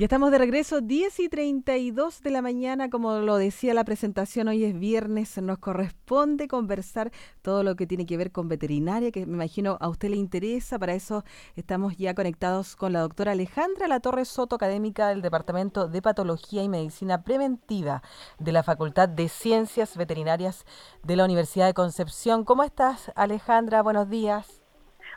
[0.00, 4.48] Ya estamos de regreso, 10 y 32 de la mañana, como lo decía la presentación,
[4.48, 7.10] hoy es viernes, nos corresponde conversar
[7.42, 10.78] todo lo que tiene que ver con veterinaria, que me imagino a usted le interesa,
[10.78, 11.22] para eso
[11.54, 16.62] estamos ya conectados con la doctora Alejandra La Torre Soto, académica del Departamento de Patología
[16.62, 18.00] y Medicina Preventiva
[18.38, 20.64] de la Facultad de Ciencias Veterinarias
[21.04, 22.46] de la Universidad de Concepción.
[22.46, 23.82] ¿Cómo estás, Alejandra?
[23.82, 24.62] Buenos días.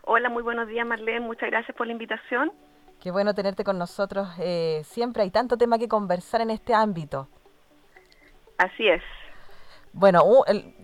[0.04, 2.52] Hola, muy buenos días, Marlene, muchas gracias por la invitación.
[3.04, 4.30] Qué bueno tenerte con nosotros.
[4.40, 7.28] Eh, siempre hay tanto tema que conversar en este ámbito.
[8.58, 9.04] Así es.
[9.92, 10.24] Bueno,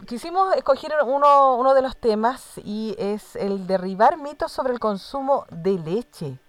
[0.05, 5.45] quisimos escoger uno, uno de los temas y es el derribar mitos sobre el consumo
[5.49, 6.39] de leche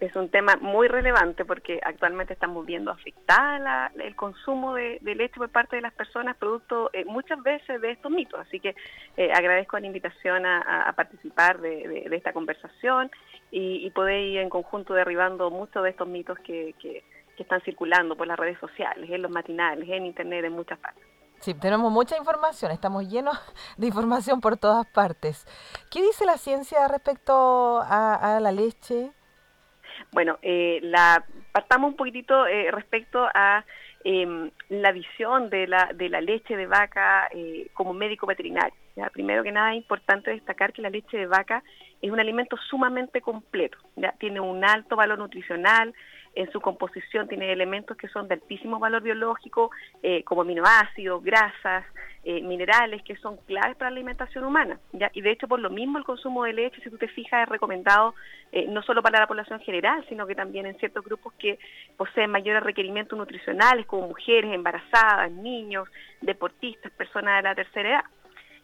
[0.00, 5.50] es un tema muy relevante porque actualmente estamos viendo afectada el consumo de, leche por
[5.50, 8.40] parte de las personas, producto eh, muchas veces de estos mitos.
[8.40, 8.74] Así que
[9.16, 13.10] eh, agradezco la invitación a, participar de, esta conversación
[13.50, 17.04] y, poder ir en conjunto derribando muchos de estos mitos que, que,
[17.36, 21.02] están circulando por las redes sociales, en los matinales, en internet, en muchas partes.
[21.38, 23.34] Sí, tenemos mucha información, estamos llenos
[23.78, 25.46] de información por todas partes.
[25.90, 29.12] ¿Qué dice la ciencia respecto a la leche?
[30.12, 33.64] Bueno, eh, la, partamos un poquitito eh, respecto a
[34.04, 38.74] em, la visión de la, de la leche de vaca eh, como médico veterinario.
[39.12, 41.62] Primero que nada es importante destacar que la leche de vaca
[42.02, 44.12] es un alimento sumamente completo, ¿ya?
[44.18, 45.94] tiene un alto valor nutricional,
[46.34, 49.70] en su composición tiene elementos que son de altísimo valor biológico,
[50.02, 51.84] eh, como aminoácidos, grasas,
[52.22, 54.78] eh, minerales, que son claves para la alimentación humana.
[54.92, 55.10] ¿ya?
[55.14, 57.48] Y de hecho, por lo mismo, el consumo de leche, si tú te fijas, es
[57.48, 58.14] recomendado
[58.52, 61.58] eh, no solo para la población general, sino que también en ciertos grupos que
[61.96, 65.88] poseen mayores requerimientos nutricionales, como mujeres embarazadas, niños,
[66.20, 68.04] deportistas, personas de la tercera edad.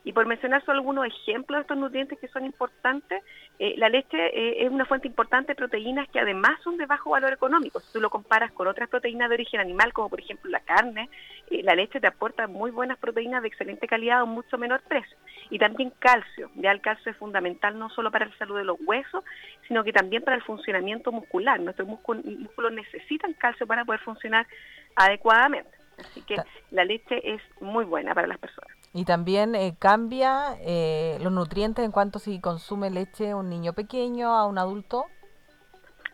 [0.06, 3.24] Y por mencionar solo algunos ejemplos de estos nutrientes que son importantes,
[3.58, 7.10] eh, la leche eh, es una fuente importante de proteínas que además son de bajo
[7.10, 7.80] valor económico.
[7.80, 11.10] Si tú lo comparas con otras proteínas de origen animal, como por ejemplo la carne,
[11.50, 14.80] eh, la leche te aporta muy buenas proteínas de excelente calidad a un mucho menor
[14.82, 15.16] precio.
[15.50, 16.52] Y también calcio.
[16.54, 19.24] Ya el calcio es fundamental no solo para la salud de los huesos,
[19.66, 21.58] sino que también para el funcionamiento muscular.
[21.58, 24.46] Nuestros músculos necesitan calcio para poder funcionar
[24.94, 25.75] adecuadamente.
[25.98, 26.36] Así que
[26.70, 28.70] la leche es muy buena para las personas.
[28.92, 34.34] Y también eh, cambia eh, los nutrientes en cuanto si consume leche un niño pequeño
[34.34, 35.06] a un adulto.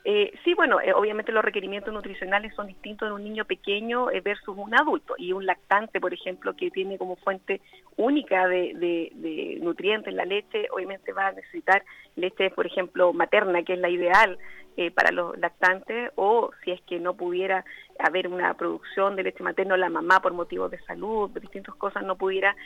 [0.04, 4.56] Eh, sí, bueno, eh, obviamente los requerimientos nutricionales son distintos en un niño pequeño versus
[4.56, 5.14] un adulto.
[5.16, 7.60] Y un lactante, por ejemplo, que tiene como fuente
[7.96, 11.84] única de, de, nutrientes la leche, obviamente va a necesitar
[12.16, 14.38] leche, por ejemplo, materna, que es la ideal
[14.94, 17.62] para los lactantes, o si es que no pudiera
[17.98, 22.16] haber una producción de leche materna, la mamá por motivos de salud, distintas cosas, no
[22.16, 22.56] pudiera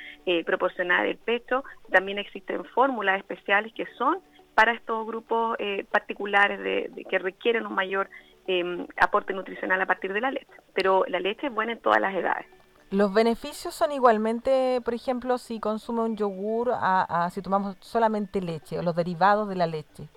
[0.45, 1.65] proporcionar el pecho.
[1.91, 4.21] También existen fórmulas especiales que son
[4.56, 8.09] para estos grupos eh, particulares de, que requieren un mayor
[8.47, 10.47] em, aporte nutricional a partir de la leche.
[10.75, 12.47] Pero la leche es buena en todas las edades.
[12.91, 18.78] ¿Los beneficios son igualmente, por ejemplo, si consume un yogur a si tomamos solamente leche
[18.78, 20.09] o los derivados de la leche?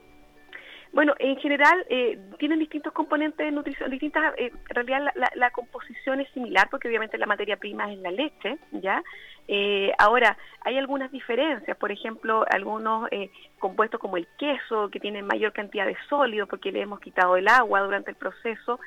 [0.92, 6.20] Bueno, en general eh, tienen distintos componentes de nutrición, distintas, eh, en realidad la, composición
[6.20, 9.04] es similar porque obviamente la materia prima es la leche, ¿ya?
[9.52, 13.10] Eh, ahora, hay algunas diferencias, por ejemplo, algunos
[13.58, 17.48] compuestos como el queso, que tienen mayor cantidad de sólido porque le hemos quitado el
[17.48, 18.80] agua durante el proceso,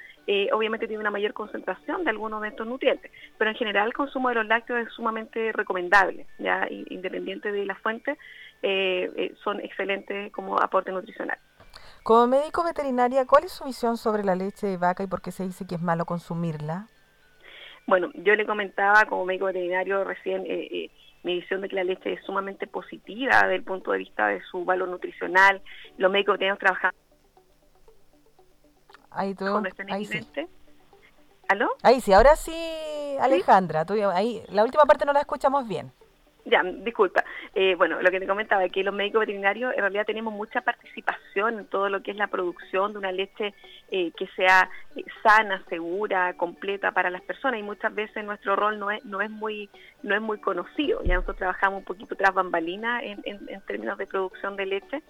[0.53, 4.29] obviamente tiene una mayor concentración de algunos de estos nutrientes, pero en general el consumo
[4.29, 6.69] de los lácteos es sumamente recomendable, ¿ya?
[6.71, 8.17] Independiente de la fuente,
[9.43, 11.39] son excelentes como aporte nutricional.
[12.05, 15.33] Como médico veterinaria, ¿cuál es su visión sobre la leche de vaca y por qué
[15.33, 16.87] se dice que es malo consumirla?
[17.87, 20.91] Bueno, yo le comentaba como médico veterinario recién eh, eh,
[21.23, 24.41] mi visión de que la leche es sumamente positiva desde el punto de vista de
[24.43, 25.61] su valor nutricional.
[25.99, 26.93] Los médicos veterinarios trabajan
[29.11, 29.45] ahí, tú,
[29.91, 30.21] ahí sí.
[31.49, 31.71] ¿Aló?
[31.83, 32.55] Ahí sí, ahora sí,
[33.21, 33.85] Alejandra.
[34.15, 35.93] ahí, la última parte no la escuchamos bien.
[36.45, 37.25] Ya, disculpa.
[37.55, 40.61] Eh, bueno, lo que te comentaba es que los médicos veterinarios en realidad tenemos mucha
[40.61, 43.55] participación en todo lo que es la producción de una leche
[43.91, 48.79] eh, que sea eh, sana, segura, completa para las personas y muchas veces nuestro rol
[48.81, 49.71] no es no es muy
[50.03, 51.03] no es muy conocido.
[51.05, 55.03] Ya nosotros trabajamos un poquito tras bambalina en, en términos de producción de leche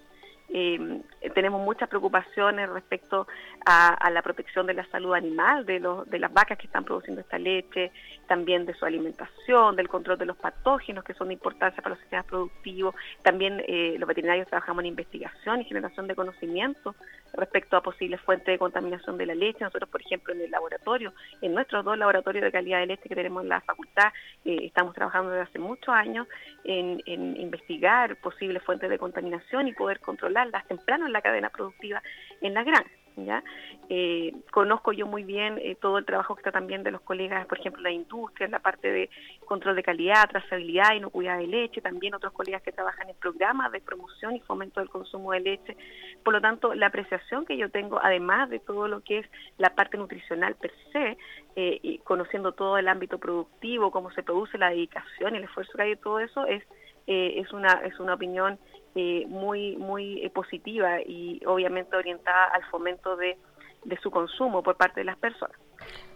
[0.54, 1.00] eh,
[1.34, 3.26] tenemos muchas preocupaciones respecto
[3.64, 7.22] a, la protección de la salud animal, de, los, de las vacas que están produciendo
[7.22, 7.90] esta leche,
[8.32, 11.98] también de su alimentación, del control de los patógenos que son de importancia para los
[11.98, 12.94] sistemas productivos.
[13.20, 16.94] También eh, los veterinarios trabajamos en investigación y generación de conocimiento
[17.34, 19.58] respecto a posibles fuentes de contaminación de la leche.
[19.60, 21.12] Nosotros, por ejemplo, en el laboratorio,
[21.42, 24.10] en nuestros dos laboratorios de calidad de leche que tenemos en la facultad,
[24.46, 26.26] eh, estamos trabajando desde hace muchos años
[26.64, 31.50] en, en investigar posibles fuentes de contaminación y poder controlar las temprano en la cadena
[31.50, 32.02] productiva
[32.40, 33.01] en la granja.
[33.16, 33.42] ¿Ya?
[33.88, 37.46] Eh, conozco yo muy bien eh, todo el trabajo que está también de los colegas,
[37.46, 39.10] por ejemplo, la industria, la parte de
[39.44, 43.80] control de calidad, trazabilidad, inocuidad de leche, también otros colegas que trabajan en programas de
[43.80, 45.76] promoción y fomento del consumo de leche.
[46.24, 49.26] Por lo tanto, la apreciación que yo tengo, además de todo lo que es
[49.58, 51.18] la parte nutricional per se,
[51.56, 55.82] eh, y conociendo todo el ámbito productivo, cómo se produce la dedicación el esfuerzo que
[55.82, 56.62] hay todo eso, es,
[57.06, 58.58] es, una, es una opinión
[58.94, 63.38] eh, muy, muy eh, positiva y obviamente orientada al fomento de,
[63.84, 65.56] de su consumo por parte de las personas.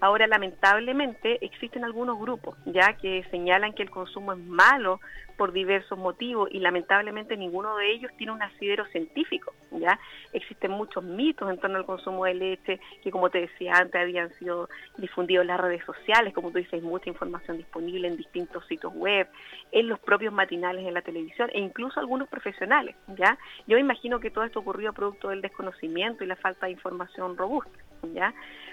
[0.00, 5.00] Ahora, lamentablemente, existen algunos grupos ya que señalan que el consumo es malo
[5.36, 9.98] por diversos motivos y lamentablemente ninguno de ellos tiene un asidero científico, ¿ya?
[10.32, 14.32] Existen muchos mitos en torno al consumo de leche que, como te decía antes, habían
[14.34, 18.94] sido difundidos en las redes sociales, como tú dices, mucha información disponible en distintos sitios
[18.94, 19.28] web,
[19.72, 23.38] en los propios matinales en la televisión e incluso algunos profesionales, ¿ya?
[23.66, 27.78] Yo imagino que todo esto ocurrió producto del desconocimiento y la falta de información robusta,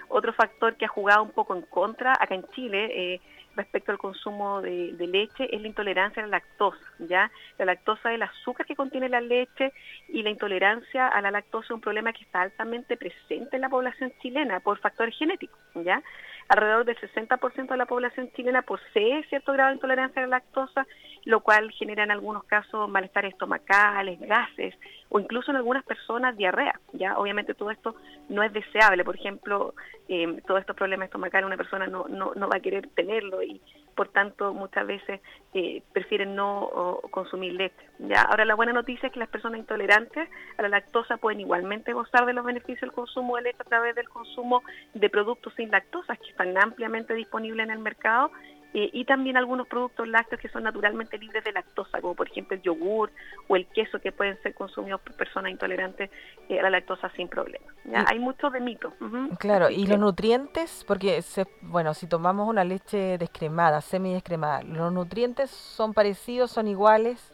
[0.10, 3.22] Otro factor que ha jugado un poco en contra acá en Chile eh,
[3.56, 7.32] respecto al consumo de, leche es la intolerancia a la lactosa, ¿ya?
[7.58, 9.74] La lactosa es el azúcar que contiene la leche
[10.08, 13.70] y la intolerancia a la lactosa es un problema que está altamente presente en la
[13.70, 16.02] población chilena por factores genéticos, ¿ya?
[16.50, 20.86] Alrededor del 60% de la población chilena posee cierto grado de intolerancia a la lactosa,
[21.26, 24.76] lo cual genera en algunos casos malestar estomacales, gases
[25.10, 26.80] o incluso en algunas personas diarrea.
[26.92, 27.96] Ya, obviamente todo esto
[28.30, 29.06] no es deseable.
[29.06, 29.74] Por ejemplo,
[30.10, 33.62] eh, todos estos problemas estomacales una persona no, no, no va a querer tenerlo y
[33.96, 35.22] por tanto muchas veces
[35.54, 37.90] eh, prefieren no consumir leche.
[38.00, 38.24] ¿ya?
[38.24, 42.26] Ahora la buena noticia es que las personas intolerantes a la lactosa pueden igualmente gozar
[42.26, 44.64] de los beneficios del consumo de leche a través del consumo
[44.94, 48.32] de productos sin lactosa que están ampliamente disponibles en el mercado
[48.74, 52.56] eh, y también algunos productos lácteos que son naturalmente libres de lactosa, como por ejemplo
[52.56, 53.12] el yogur
[53.48, 56.10] o el queso que pueden ser consumidos por personas intolerantes
[56.50, 57.66] eh, a la lactosa sin problema.
[58.08, 58.94] Hay muchos de mitos.
[59.40, 64.92] Claro, y los nutrientes, porque se, bueno, si tomamos una leche descremada, semi descremada, ¿los
[64.92, 67.33] nutrientes son parecidos, son iguales?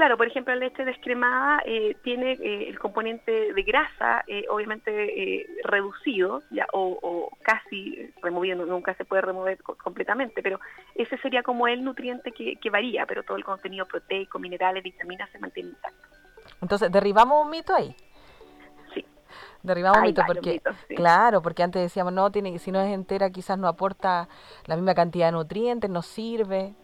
[0.00, 5.46] Claro, por ejemplo, la leche descremada eh, tiene eh, el componente de grasa, eh, obviamente
[5.62, 10.58] reducido, ya o, casi removido, nunca se puede remover completamente, pero
[10.94, 15.38] ese sería como el nutriente que, varía, pero todo el contenido proteico, minerales, vitaminas se
[15.38, 16.08] mantiene intacto.
[16.62, 17.94] Entonces, ¿derribamos un mito ahí?
[18.94, 19.04] Sí.
[19.62, 20.62] Derribamos un mito, porque,
[20.96, 24.30] claro, porque antes decíamos, no, tiene si no es entera, quizás no aporta
[24.64, 26.74] la misma cantidad de nutrientes, no sirve.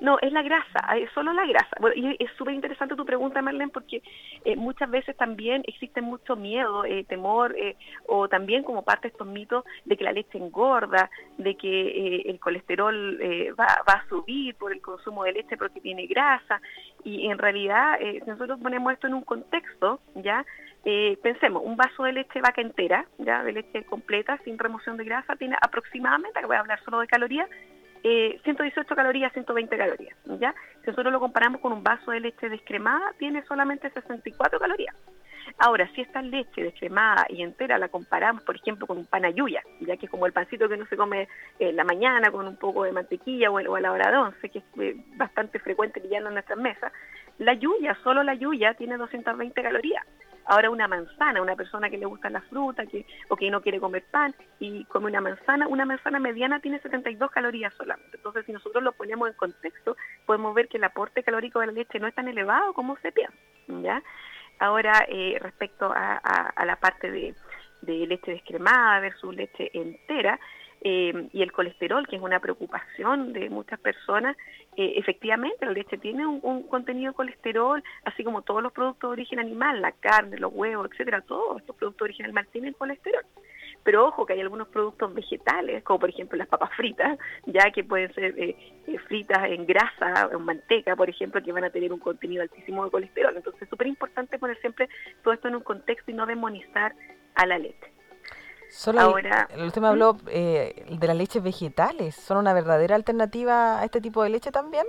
[0.00, 1.76] No, es la grasa, es solo la grasa.
[1.80, 4.02] Bueno, y es súper interesante tu pregunta, Marlene, porque
[4.44, 9.12] eh, muchas veces también existe mucho miedo, eh, temor, eh, o también como parte de
[9.12, 13.18] estos mitos de que la leche engorda, de que el colesterol
[13.58, 16.60] va, va, a subir por el consumo de leche porque tiene grasa.
[17.04, 20.44] Y en realidad, si nosotros ponemos esto en un contexto, ¿ya?
[21.22, 25.34] pensemos, un vaso de leche vaca entera, ya de leche completa, sin remoción de grasa,
[25.36, 27.48] tiene aproximadamente, voy a hablar solo de calorías,
[28.04, 30.54] 118 eh, calorías, 120 calorías, ¿ya?
[30.82, 34.94] Si nosotros lo comparamos con un vaso de leche descremada, tiene solamente 64 calorías.
[35.58, 39.62] Ahora, si esta leche descremada y entera la comparamos, por ejemplo, con un pan ayuya,
[39.80, 42.84] ya que como el pancito que uno se come en la mañana con un poco
[42.84, 46.34] de mantequilla o, a la hora de once, que es eh, bastante frecuente pillando en
[46.34, 46.92] nuestras mesas,
[47.38, 50.04] la yuya, solo la yuya, tiene 220 calorías.
[50.46, 53.80] Ahora una manzana, una persona que le gusta la fruta que, o que no quiere
[53.80, 58.16] comer pan y come una manzana, una manzana mediana tiene 72 calorías solamente.
[58.16, 59.96] Entonces, si nosotros lo ponemos en contexto,
[60.26, 63.12] podemos ver que el aporte calórico de la leche no es tan elevado como se
[63.12, 63.36] piensa.
[63.68, 64.02] ¿ya?
[64.58, 70.38] Ahora, eh, respecto a, la parte de leche descremada versus leche entera,
[70.86, 74.36] eh, y el colesterol, que es una preocupación de muchas personas,
[74.76, 79.12] eh, efectivamente la leche tiene un, contenido de colesterol, así como todos los productos de
[79.12, 83.24] origen animal, la carne, los huevos, etcétera, todos estos productos de origen animal tienen colesterol.
[83.82, 87.82] Pero ojo que hay algunos productos vegetales, como por ejemplo las papas fritas, ya que
[87.82, 88.54] pueden ser eh,
[89.08, 92.90] fritas en grasa, en manteca, por ejemplo, que van a tener un contenido altísimo de
[92.90, 93.34] colesterol.
[93.34, 94.90] Entonces es súper importante poner siempre
[95.22, 96.94] todo esto en un contexto y no demonizar
[97.36, 97.93] a la leche.
[98.74, 102.16] Solo Ahora, usted me habló eh, de las leches vegetales.
[102.16, 104.84] ¿Son una verdadera alternativa a este tipo de leche también?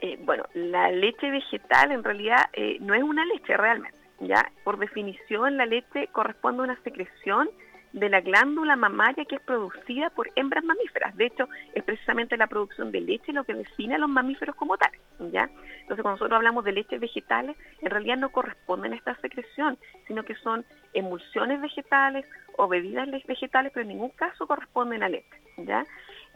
[0.00, 3.98] Eh, bueno, la leche vegetal en realidad eh, no es una leche realmente.
[4.20, 7.50] ya Por definición, la leche corresponde a una secreción
[7.92, 11.14] de la glándula mamaria que es producida por hembras mamíferas.
[11.16, 14.76] De hecho, es precisamente la producción de leche lo que define a los mamíferos como
[14.76, 15.00] tales.
[15.30, 15.50] ¿ya?
[15.82, 20.24] Entonces, cuando nosotros hablamos de leches vegetales, en realidad no corresponden a esta secreción, sino
[20.24, 25.28] que son emulsiones vegetales o bebidas vegetales, pero en ningún caso corresponden a leche.
[25.58, 25.84] ¿ya?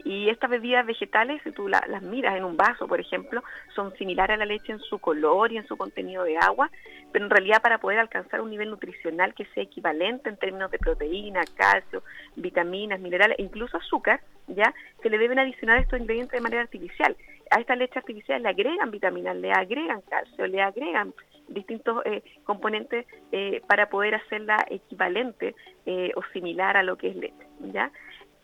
[0.03, 3.43] Y estas bebidas vegetales, si tú las miras en un vaso, por ejemplo,
[3.75, 6.69] son similares a la leche en su color y en su contenido de agua,
[7.11, 10.79] pero en realidad para poder alcanzar un nivel nutricional que sea equivalente en términos de
[10.79, 12.03] proteína, calcio,
[12.35, 17.15] vitaminas, minerales e incluso azúcar, ya se le deben adicionar estos ingredientes de manera artificial.
[17.49, 21.13] A esta leche artificial le agregan vitaminas, le agregan calcio, le agregan
[21.47, 27.15] distintos eh, componentes eh, para poder hacerla equivalente eh, o similar a lo que es
[27.15, 27.91] leche, ¿ya?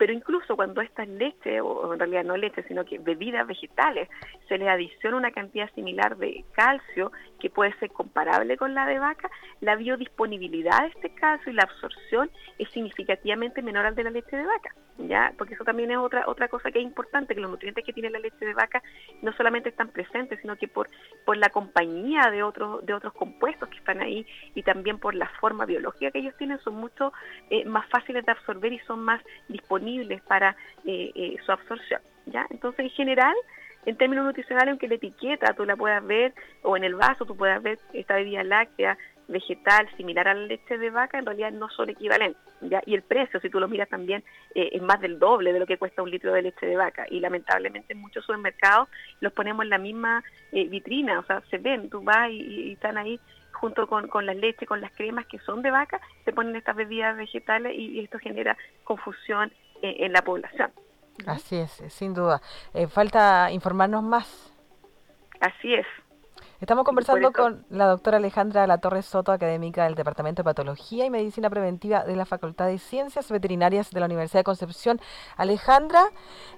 [0.04, 4.10] Pero incluso cuando esta leche, o en realidad no leche, sino que bebidas vegetales,
[4.50, 9.00] se le adiciona una cantidad similar de calcio que puede ser comparable con la de
[9.00, 9.32] vaca,
[9.62, 12.30] la biodisponibilidad de este calcio y la absorción
[12.60, 15.34] es significativamente menor al de la leche de vaca, ¿ya?
[15.38, 18.10] Porque eso también es otra otra cosa que es importante, que los nutrientes que tiene
[18.10, 18.82] la leche de vaca
[19.22, 20.90] no solamente están presentes, sino que por,
[21.26, 25.28] por la compañía de otros, de otros compuestos que están ahí y también por la
[25.40, 27.14] forma biológica que ellos tienen, son mucho
[27.50, 32.02] eh, más fáciles de absorber y son más disponibles para eh, eh, su absorción.
[32.26, 32.46] ¿ya?
[32.50, 33.36] Entonces, en general,
[33.86, 37.36] en términos nutricionales, aunque la etiqueta tú la puedas ver, o en el vaso tú
[37.36, 38.98] puedas ver esta bebida láctea
[39.34, 42.42] vegetal similar a la leche de vaca, en realidad no son equivalentes.
[42.62, 42.82] ¿ya?
[42.86, 44.24] Y el precio, si tú lo miras también,
[44.56, 47.06] eh, es más del doble de lo que cuesta un litro de leche de vaca.
[47.10, 48.88] Y lamentablemente en muchos supermercados
[49.20, 53.20] los ponemos en la misma vitrina, o sea, se ven, tú vas y, están ahí
[53.52, 56.76] junto con, con la leche, con las cremas que son de vaca, se ponen estas
[56.76, 60.72] bebidas vegetales y esto genera confusión en la población.
[61.26, 62.42] Así es, sin duda.
[62.74, 64.52] Eh, falta informarnos más.
[65.40, 65.86] Así es.
[66.64, 71.10] Estamos conversando con la doctora Alejandra La Torre Soto, académica del Departamento de Patología y
[71.10, 75.02] Medicina Preventiva de la Facultad de Ciencias Veterinarias de la Universidad de Concepción.
[75.36, 76.06] Alejandra,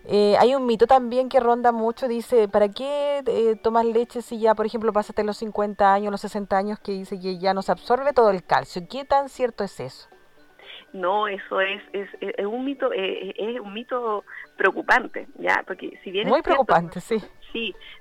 [0.07, 4.39] eh, hay un mito también que ronda mucho, dice, ¿para qué eh, tomas leche si
[4.39, 7.63] ya, por ejemplo, pasaste los 50 años, los 60 años, que dice que ya no
[7.63, 8.83] se absorbe todo el calcio?
[8.87, 10.07] ¿Qué tan cierto es eso?
[10.93, 14.23] No, eso es, es, es un mito, eh, es un mito
[14.55, 17.17] preocupante, ya, porque si bien muy preocupante, sí.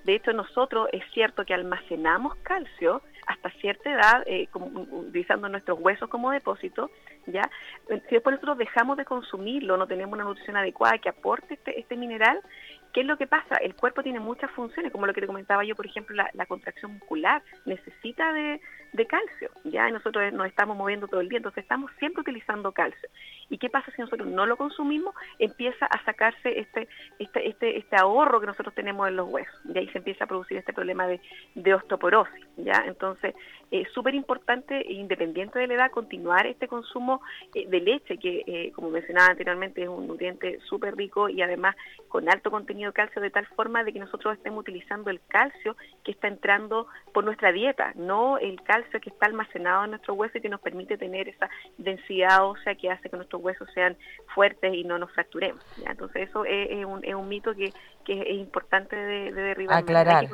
[0.05, 6.09] De hecho nosotros es cierto que almacenamos calcio hasta cierta edad, eh, utilizando nuestros huesos
[6.11, 6.91] como depósito,
[7.27, 7.49] ya.
[7.89, 11.97] Si después nosotros dejamos de consumirlo, no tenemos una nutrición adecuada que aporte este, este
[11.97, 12.41] mineral,
[12.95, 13.57] ¿Qué es lo que pasa?
[13.57, 16.93] El cuerpo tiene muchas funciones, como lo que te comentaba yo, por ejemplo, la, contracción
[16.93, 18.61] muscular necesita de,
[19.09, 19.89] calcio, ¿ya?
[19.89, 23.09] Y nosotros nos estamos moviendo todo el día, entonces estamos siempre utilizando calcio.
[23.51, 25.13] ¿Y qué pasa si nosotros no lo consumimos?
[25.41, 26.87] Empieza a sacarse este,
[27.19, 30.29] este, este, este ahorro que nosotros tenemos en los huesos, y ahí se empieza a
[30.29, 32.85] producir este problema de, osteoporosis, ¿ya?
[32.87, 33.35] Entonces,
[33.73, 37.21] es súper importante, e independiente de la edad, continuar este consumo
[37.55, 41.75] eh, de leche, que eh, como mencionaba anteriormente es un nutriente súper rico y además
[42.07, 45.77] con alto contenido de calcio, de tal forma de que nosotros estemos utilizando el calcio
[46.03, 50.39] que está entrando por nuestra dieta, no el calcio que está almacenado en nuestro hueso
[50.39, 51.49] y que nos permite tener esa
[51.79, 53.97] densidad ósea que hace que nuestros huesos sean
[54.35, 55.65] fuertes y no nos fracturemos.
[55.87, 57.73] Entonces eso es, un, es un mito que,
[58.05, 59.79] que es importante de, derribar.
[59.79, 60.29] Aclarar.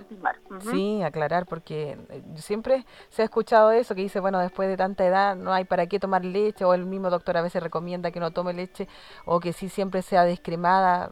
[0.71, 5.07] Sí, aclarar, porque eh, siempre se ha escuchado eso, que dice, bueno, después de tanta
[5.07, 8.21] edad no hay para qué tomar leche, o el mismo doctor a veces recomienda que
[8.21, 8.89] no tome leche,
[9.25, 11.11] o que sí siempre sea descremada.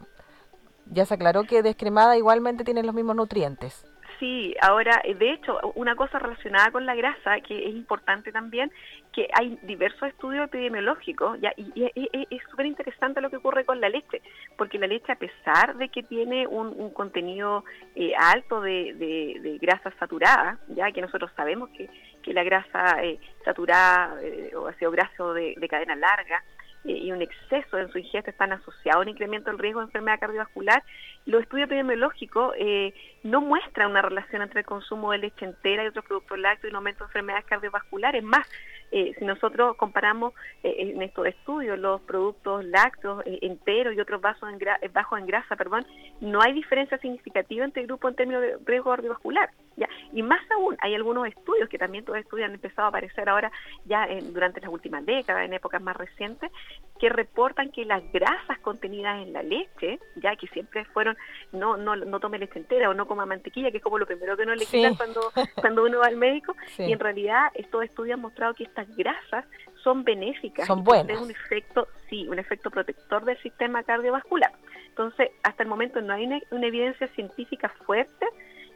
[0.89, 3.85] Ya se aclaró que descremada igualmente tiene los mismos nutrientes.
[4.19, 8.69] Sí, ahora, eh, de hecho, una cosa relacionada con la grasa que es importante también,
[9.13, 11.53] que hay diversos estudios epidemiológicos, ¿ya?
[11.55, 14.21] y, es súper interesante lo que ocurre con la leche,
[14.57, 17.63] porque la leche, a pesar de que tiene un, contenido
[17.95, 21.89] eh, alto de, grasa saturada, ya que nosotros sabemos que,
[22.21, 24.15] que la grasa eh, saturada
[24.57, 26.43] o ácido graso de cadena larga,
[26.83, 30.19] y un exceso en su ingesta están asociados a un incremento del riesgo de enfermedad
[30.19, 30.83] cardiovascular,
[31.25, 32.93] los estudios epidemiológicos eh,
[33.23, 36.71] no muestran una relación entre el consumo de leche entera y otros productos lácteos y
[36.71, 38.23] un aumento de enfermedades cardiovasculares.
[38.23, 38.47] Más,
[38.91, 44.49] eh, si nosotros comparamos eh, en estos estudios los productos lácteos enteros y otros vasos
[44.49, 45.85] en bajos en grasa, perdón,
[46.21, 49.49] no hay diferencia significativa entre el grupo en términos de riesgo cardiovascular.
[49.77, 49.87] ¿ya?
[50.11, 53.51] Y más aún, hay algunos estudios que también todos estudios han empezado a aparecer ahora
[53.85, 56.51] ya durante las últimas décadas, en épocas más recientes,
[56.99, 61.17] que reportan que las grasas contenidas en la leche, ya que siempre fueron
[61.51, 64.35] no no no tome leche entera o no coma mantequilla, que es como lo primero
[64.35, 68.15] que uno le quitan cuando cuando uno va al médico, y en realidad estos estudios
[68.15, 69.45] han mostrado que estas grasas
[69.83, 71.19] son benéficas, son buenas.
[71.21, 74.51] un efecto, sí, un efecto protector del sistema cardiovascular.
[74.89, 78.25] Entonces, hasta el momento no hay una, evidencia científica fuerte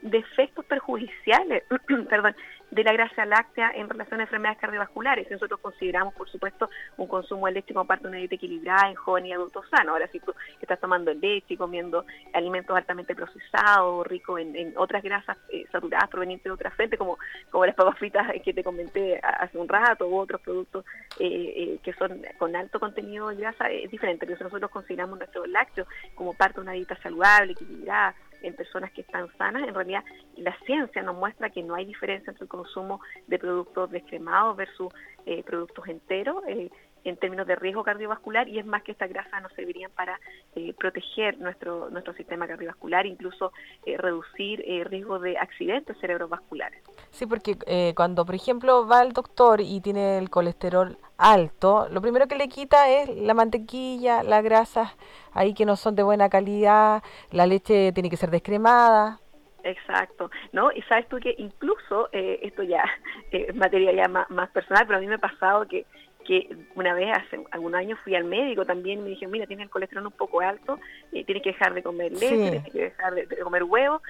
[0.04, 1.64] de efectos perjudiciales,
[2.10, 2.36] perdón,
[2.72, 5.30] de la grasa láctea en relación a enfermedades cardiovasculares.
[5.30, 9.30] Nosotros consideramos, por supuesto, un consumo de leche parte de una dieta equilibrada en jóvenes
[9.30, 9.94] y adultos sanos.
[9.94, 15.38] Ahora, si tú estás tomando leche y comiendo alimentos altamente procesados, ricos en, otras grasas
[15.50, 17.18] eh, saturadas provenientes de otras fuentes, como,
[17.52, 20.84] como las papas fritas que te comenté hace un rato, u otros productos
[21.20, 24.26] eh, eh, que son con alto contenido de grasa, es diferente.
[24.26, 29.02] Pero nosotros consideramos nuestro lácteo como parte de una dieta saludable, equilibrada, en personas que
[29.02, 30.04] están sanas, en realidad
[30.38, 34.94] la ciencia nos muestra que no hay diferencia entre el consumo de productos descremados versus
[35.26, 36.44] eh, productos enteros.
[36.48, 36.70] Eh,
[37.04, 40.20] en términos de riesgo cardiovascular y es más que estas grasas nos servirían para
[40.56, 43.52] eh, proteger nuestro nuestro sistema cardiovascular, incluso
[43.86, 46.82] eh, reducir el eh, riesgo de accidentes cerebrovasculares.
[47.12, 47.58] Sí, porque
[47.96, 52.48] cuando, por ejemplo, va al doctor y tiene el colesterol alto, lo primero que le
[52.48, 54.96] quita es la mantequilla, las grasas
[55.34, 59.20] ahí que no son de buena calidad, la leche tiene que ser descremada.
[59.64, 60.72] Exacto, ¿no?
[60.72, 62.84] Y sabes tú que incluso, esto ya
[63.32, 65.86] es materia ya más, más, personal, pero a mí me ha pasado que
[66.24, 69.66] que una vez hace algunos años fui al médico también y me dijeron, mira, tienes
[69.66, 70.80] el colesterol un poco alto,
[71.12, 74.02] eh, tienes que dejar de comer leche, tienes que dejar de, comer huevo,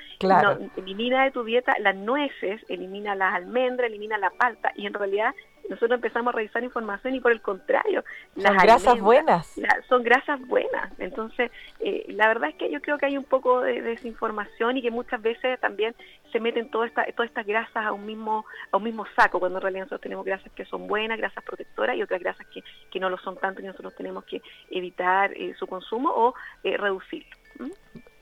[0.78, 5.34] elimina de tu dieta las nueces, elimina las almendras, elimina la palta y en realidad
[5.70, 8.04] nosotros empezamos a revisar información y por el contrario,
[8.36, 9.56] las grasas buenas.
[9.88, 10.92] son grasas buenas.
[11.00, 14.82] Entonces, eh, la verdad es que yo creo que hay un poco de, desinformación y
[14.82, 15.96] que muchas veces también
[16.32, 19.60] se meten todas estas todas estas grasas a un mismo a un mismo saco, cuando
[19.60, 23.00] en realidad nosotros tenemos grasas que son buenas, grasas protectoras y otras grasas que, que
[23.00, 27.36] no lo son tanto y nosotros tenemos que evitar eh, su consumo o eh, reducirlo.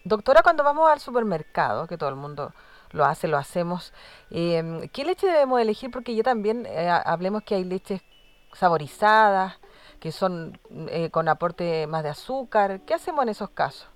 [0.04, 2.54] Doctora, cuando vamos al supermercado, que todo el mundo
[2.92, 3.94] lo hace, lo hacemos.
[4.30, 5.92] Eh, ¿Qué leche debemos elegir?
[5.92, 8.02] Porque yo también eh, hablemos que hay leches
[8.54, 9.60] saborizadas,
[10.00, 12.82] que son eh, con aporte más de azúcar.
[12.86, 13.92] ¿Qué hacemos en esos casos?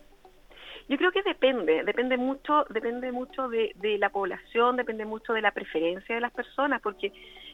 [0.88, 5.52] Yo creo que depende, depende mucho, depende mucho de, la población, depende mucho de la
[5.52, 7.12] preferencia de las personas, porque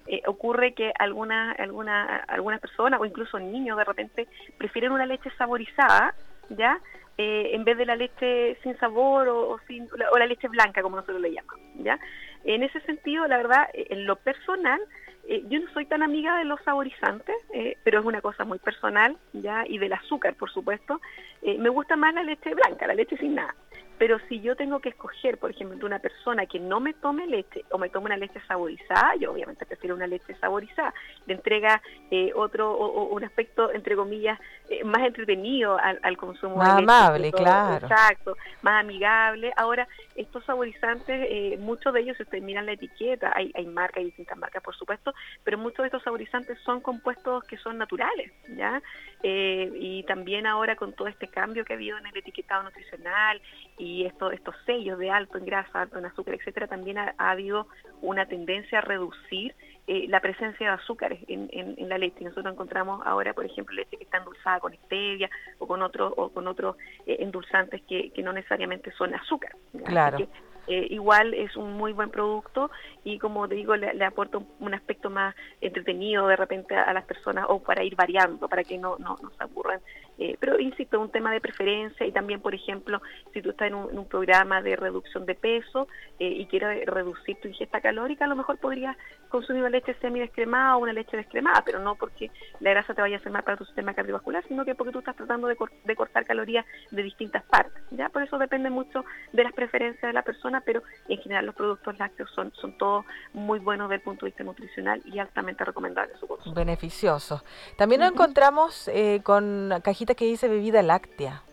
[0.07, 5.31] eh, ocurre que algunas, algunas, algunas personas o incluso niños de repente prefieren una leche
[5.37, 6.13] saborizada,
[6.49, 6.77] ¿ya?
[7.23, 10.95] Eh, en vez de la leche sin sabor o, sin, o la leche blanca, como
[10.95, 11.63] nosotros le llamamos.
[11.75, 11.99] ¿ya?
[12.45, 14.81] En ese sentido, la verdad, eh, en lo personal,
[15.27, 17.35] eh, yo no soy tan amiga de los saborizantes,
[17.83, 19.65] pero es una cosa muy personal, ¿ya?
[19.67, 20.99] Y del azúcar, por supuesto.
[21.43, 23.53] me gusta más la leche blanca, la leche sin nada.
[24.01, 27.63] Pero si yo tengo que escoger, por ejemplo, una persona que no me tome leche
[27.69, 30.91] o me tome una leche saborizada, yo obviamente prefiero una leche saborizada.
[31.27, 36.77] Le entrega eh, otro o, un aspecto, entre comillas, eh, más entretenido al, consumo más
[36.77, 36.91] de leche.
[36.91, 37.85] amable, claro.
[37.85, 39.53] Exacto, más amigable.
[39.55, 43.97] Ahora, estos saborizantes, eh, muchos de ellos, si ustedes miran la etiqueta, hay, hay marcas,
[43.97, 48.31] hay distintas marcas, por supuesto, pero muchos de estos saborizantes son compuestos que son naturales,
[48.47, 48.81] ¿ya?
[49.23, 53.39] y también ahora con todo este cambio que ha habido en el etiquetado nutricional
[53.77, 57.13] y y esto, estos sellos de alto en grasa, alto en azúcar, etcétera, también ha,
[57.17, 57.67] habido
[58.01, 59.53] una tendencia a reducir
[59.87, 62.23] eh, la presencia de azúcares en, en, la leche.
[62.23, 66.29] Nosotros encontramos ahora, por ejemplo, leche que está endulzada con stevia o con otros o
[66.29, 69.51] con otros eh, endulzantes que, que, no necesariamente son azúcar.
[69.83, 70.19] Claro.
[70.67, 72.69] Eh, igual es un muy buen producto
[73.03, 77.47] y como te digo le, aporta un, aspecto más entretenido de repente a, las personas
[77.49, 79.81] o para ir variando para que no, no, no se aburran
[80.23, 83.01] eh, pero insisto es un tema de preferencia y también por ejemplo
[83.33, 85.87] si tú estás en un, programa de reducción de peso
[86.19, 88.95] eh, y quieres reducir tu ingesta calórica a lo mejor podrías
[89.29, 92.29] consumir una leche semi descremada o una leche descremada pero no porque
[92.59, 94.99] la grasa te vaya a hacer mal para tu sistema cardiovascular sino que porque tú
[94.99, 99.03] estás tratando de, de cortar calorías de distintas partes ya por eso depende mucho
[99.33, 103.05] de las preferencias de la persona pero en general los productos lácteos son, son todos
[103.33, 106.53] muy buenos desde el punto de vista nutricional y altamente recomendables su consumo.
[106.53, 107.43] Beneficiosos.
[107.75, 111.43] También nos encontramos eh, con cajitas que dice bebida láctea.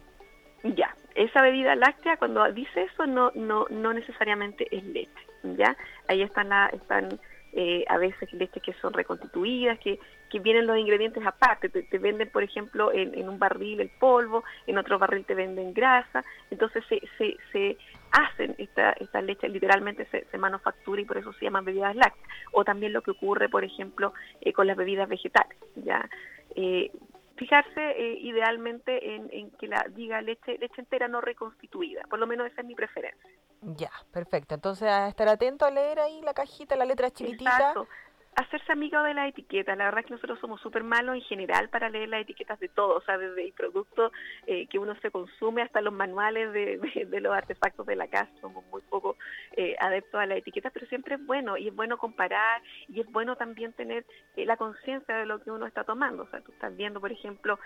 [0.62, 5.76] Ya, esa bebida láctea cuando dice eso no no no necesariamente es leche, ¿ya?
[6.08, 7.18] Ahí están la están
[7.52, 9.98] eh, a veces leches que son reconstituidas, que,
[10.30, 14.76] que vienen los ingredientes aparte, te, venden por ejemplo en, un barril el polvo, en
[14.76, 17.78] otro barril te venden grasa, entonces se, se, se
[18.12, 22.28] hacen esta, esta leche, literalmente se, se, manufactura y por eso se llaman bebidas lácteas,
[22.52, 26.06] o también lo que ocurre por ejemplo eh, con las bebidas vegetales, ya
[26.54, 26.90] eh,
[27.38, 32.26] fijarse eh, idealmente en, en, que la diga leche leche entera no reconstituida, por lo
[32.26, 33.30] menos esa es mi preferencia.
[33.62, 34.54] Ya, perfecto.
[34.54, 37.50] Entonces, a estar atento a leer ahí la cajita, la letra chiquitita.
[37.50, 37.88] Exacto.
[38.36, 39.76] Hacerse amigo de las etiquetas.
[39.76, 42.68] La verdad es que nosotros somos súper malos en general para leer las etiquetas de
[42.68, 44.12] todo, o sea, desde el producto
[44.46, 48.30] eh, que uno se consume hasta los manuales de, los artefactos de la casa.
[48.40, 49.16] Somos muy poco
[49.56, 53.06] eh, adeptos a las etiquetas, pero siempre es bueno y es bueno comparar y es
[53.10, 56.22] bueno también tener eh, la conciencia de lo que uno está tomando.
[56.22, 57.58] O sea, tú estás viendo, por ejemplo,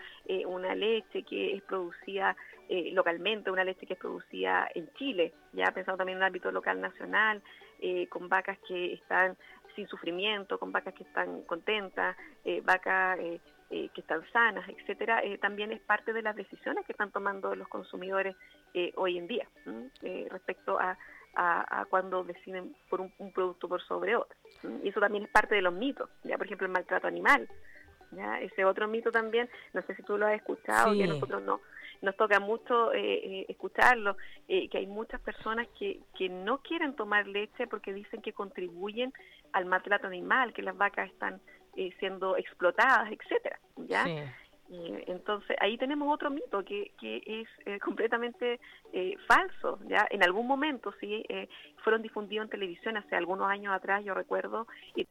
[0.47, 2.37] una leche que es producida
[2.93, 6.81] localmente, una leche que es producida en Chile, ya pensando también en el ámbito local
[6.81, 7.43] nacional,
[8.09, 9.37] con vacas que están
[9.75, 15.23] sin sufrimiento, con vacas que están contentas, eh, vacas eh, eh, que están sanas, etcétera,
[15.41, 18.37] también es parte de las decisiones que están tomando los consumidores
[18.97, 19.47] hoy en día
[20.31, 20.97] respecto a,
[21.89, 24.37] cuando deciden por un, producto por sobre otro.
[24.83, 27.49] Y eso también es parte de los mitos, ya por ejemplo el maltrato animal.
[28.11, 28.41] ¿ya?
[28.41, 31.61] Ese otro mito también, no sé si tú lo has escuchado, que nosotros no,
[32.03, 34.17] nos toca mucho eh, eh, escucharlo,
[34.49, 39.13] eh, que hay muchas personas que, que no quieren tomar leche porque dicen que contribuyen
[39.53, 41.41] al maltrato animal, que las vacas están
[41.99, 44.05] siendo explotadas, etcétera, ¿ya?
[44.69, 48.59] entonces ahí tenemos otro mito que, que es completamente
[49.27, 51.25] falso, ya en algún momento sí
[51.85, 55.07] fueron difundidos en televisión hace algunos años atrás, yo recuerdo, y